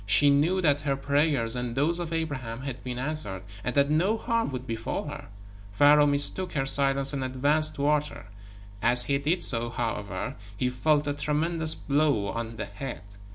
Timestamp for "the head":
12.55-13.03